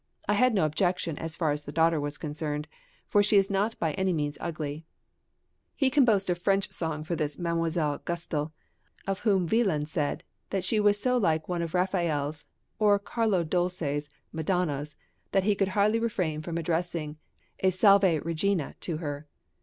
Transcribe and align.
I 0.27 0.33
had 0.33 0.55
no 0.55 0.65
objection 0.65 1.15
as 1.19 1.35
far 1.35 1.51
as 1.51 1.61
the 1.61 1.71
daughter 1.71 2.01
was 2.01 2.17
concerned, 2.17 2.67
for 3.07 3.21
she 3.21 3.37
is 3.37 3.51
not 3.51 3.77
by 3.77 3.93
any 3.93 4.13
means 4.13 4.35
ugly." 4.41 4.83
He 5.75 5.91
composed 5.91 6.27
a 6.31 6.33
French 6.33 6.71
song 6.71 7.03
for 7.03 7.15
this 7.15 7.35
Mdlle. 7.35 7.99
Gustl, 8.03 8.51
of 9.05 9.19
whom 9.19 9.45
Wieland 9.45 9.87
said 9.89 10.23
that 10.49 10.63
she 10.63 10.79
was 10.79 10.99
so 10.99 11.19
like 11.19 11.47
one 11.47 11.61
of 11.61 11.75
Raphael's 11.75 12.45
or 12.79 12.97
Carlo 12.97 13.43
Dolce's 13.43 14.09
Madonnas, 14.31 14.95
that 15.33 15.43
he 15.43 15.53
could 15.53 15.67
hardly 15.77 15.99
refrain 15.99 16.41
from 16.41 16.57
addressing 16.57 17.19
a 17.59 17.69
"Salve 17.69 18.25
Regina" 18.25 18.73
to 18.79 18.97
her. 18.97 19.27